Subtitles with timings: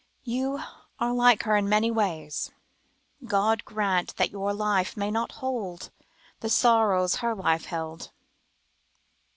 [0.23, 0.59] You
[0.99, 2.49] are like her in many ways.
[3.23, 5.91] God grant that your life may not hold
[6.39, 8.09] the sorrows her life held."